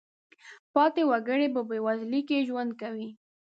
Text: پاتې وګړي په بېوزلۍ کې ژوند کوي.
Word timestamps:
پاتې 0.73 1.01
وګړي 1.09 1.47
په 1.55 1.61
بېوزلۍ 1.69 2.21
کې 2.27 2.45
ژوند 2.47 2.71
کوي. 2.81 3.07